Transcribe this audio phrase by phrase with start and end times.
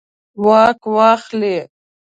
[0.45, 1.57] واک واخلي.